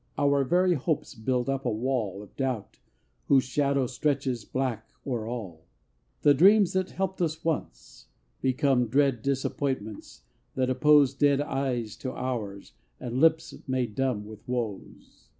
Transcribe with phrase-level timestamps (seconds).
[0.17, 2.79] Our very hopes build up a wall Of doubt,
[3.27, 5.67] whose shadow stretches black O'er all.
[6.23, 8.07] The dreams, that helped us once,
[8.41, 10.23] become Dread disappointments,
[10.55, 15.29] that oppose Dead eyes to ours, and lips made dumb With woes.